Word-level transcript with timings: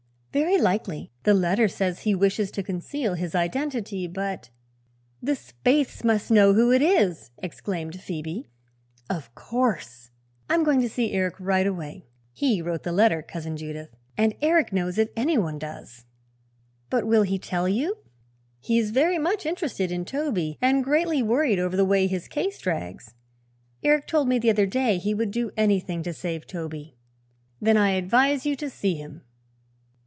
"Very 0.33 0.57
likely. 0.57 1.11
The 1.23 1.33
letter 1.33 1.67
says 1.67 2.03
he 2.03 2.15
wishes 2.15 2.51
to 2.51 2.63
conceal 2.63 3.15
his 3.15 3.35
identity, 3.35 4.07
but" 4.07 4.49
"The 5.21 5.33
Spaythes 5.35 6.05
must 6.05 6.31
know 6.31 6.53
who 6.53 6.71
it 6.71 6.81
is!" 6.81 7.31
exclaimed 7.39 7.99
Phoebe. 7.99 8.47
"Of 9.09 9.35
course." 9.35 10.09
"I'm 10.49 10.63
going 10.63 10.79
to 10.79 10.87
see 10.87 11.11
Eric 11.11 11.35
right 11.37 11.67
away. 11.67 12.05
He 12.31 12.61
wrote 12.61 12.83
the 12.83 12.93
letter, 12.93 13.21
Cousin 13.21 13.57
Judith, 13.57 13.89
and 14.17 14.33
Eric 14.41 14.71
knows 14.71 14.97
if 14.97 15.09
anyone 15.17 15.59
does." 15.59 16.05
"But 16.89 17.05
will 17.05 17.23
he 17.23 17.37
tell 17.37 17.67
you?" 17.67 17.97
"He 18.61 18.79
is 18.79 18.91
very 18.91 19.17
much 19.17 19.45
interested 19.45 19.91
in 19.91 20.05
Toby 20.05 20.57
and 20.61 20.81
greatly 20.81 21.21
worried 21.21 21.59
over 21.59 21.75
the 21.75 21.83
way 21.83 22.07
his 22.07 22.29
case 22.29 22.57
drags. 22.57 23.15
Eric 23.83 24.07
told 24.07 24.29
me 24.29 24.39
the 24.39 24.49
other 24.51 24.65
day 24.65 24.97
he 24.97 25.13
would 25.13 25.31
do 25.31 25.51
anything 25.57 26.01
to 26.03 26.13
save 26.13 26.47
Toby." 26.47 26.95
"Then 27.59 27.75
I 27.75 27.89
advise 27.89 28.45
you 28.45 28.55
to 28.55 28.69
see 28.69 28.95
him." 28.95 29.23